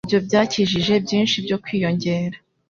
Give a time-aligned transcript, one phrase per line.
[0.05, 2.37] Ibyo byakijije byinshi byo kwiyongera.